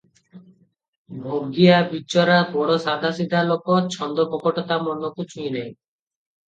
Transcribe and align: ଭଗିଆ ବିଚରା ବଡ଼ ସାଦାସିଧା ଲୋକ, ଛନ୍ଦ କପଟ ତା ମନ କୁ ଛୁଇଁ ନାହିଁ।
ଭଗିଆ 1.25 1.75
ବିଚରା 1.93 2.39
ବଡ଼ 2.55 2.79
ସାଦାସିଧା 2.89 3.45
ଲୋକ, 3.53 3.79
ଛନ୍ଦ 3.99 4.29
କପଟ 4.35 4.69
ତା 4.75 4.81
ମନ 4.91 5.15
କୁ 5.19 5.29
ଛୁଇଁ 5.37 5.55
ନାହିଁ। 5.59 5.71